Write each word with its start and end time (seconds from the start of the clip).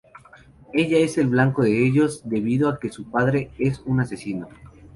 Ella 0.73 0.97
es 0.97 1.19
el 1.19 1.27
blanco 1.27 1.61
de 1.61 1.85
ellos, 1.85 2.21
debido 2.27 2.69
a 2.69 2.79
que 2.79 2.89
su 2.91 3.11
padre 3.11 3.51
es 3.59 3.79
un 3.85 3.99
asesino. 3.99 4.49